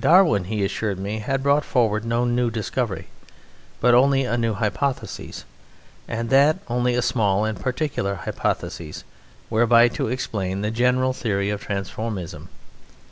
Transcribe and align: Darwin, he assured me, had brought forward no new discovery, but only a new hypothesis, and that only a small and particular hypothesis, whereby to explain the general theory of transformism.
Darwin, 0.00 0.44
he 0.44 0.64
assured 0.64 0.98
me, 0.98 1.18
had 1.18 1.42
brought 1.42 1.62
forward 1.62 2.02
no 2.02 2.24
new 2.24 2.50
discovery, 2.50 3.08
but 3.82 3.92
only 3.94 4.24
a 4.24 4.38
new 4.38 4.54
hypothesis, 4.54 5.44
and 6.08 6.30
that 6.30 6.56
only 6.68 6.94
a 6.94 7.02
small 7.02 7.44
and 7.44 7.60
particular 7.60 8.14
hypothesis, 8.14 9.04
whereby 9.50 9.86
to 9.86 10.08
explain 10.08 10.62
the 10.62 10.70
general 10.70 11.12
theory 11.12 11.50
of 11.50 11.60
transformism. 11.62 12.48